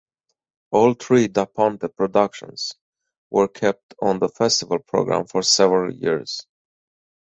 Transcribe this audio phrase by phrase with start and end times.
[0.71, 2.73] All three Da Ponte productions
[3.29, 6.47] were kept on the festival program for several years.